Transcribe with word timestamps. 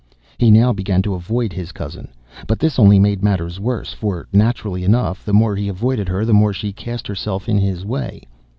He 0.39 0.49
now 0.49 0.73
began 0.73 1.03
to 1.03 1.13
avoid, 1.13 1.53
his 1.53 1.71
cousin. 1.71 2.07
But 2.47 2.57
this 2.57 2.79
only 2.79 2.97
made 2.97 3.21
matters 3.21 3.59
worse, 3.59 3.93
for, 3.93 4.27
naturally 4.33 4.83
enough, 4.83 5.23
the 5.23 5.31
more 5.31 5.55
he 5.55 5.67
avoided 5.69 6.09
her, 6.09 6.25
the 6.25 6.33
more 6.33 6.53
she 6.53 6.73
cast 6.73 7.05
herself 7.05 7.47
in 7.47 7.59
his 7.59 7.85
way. 7.85 8.23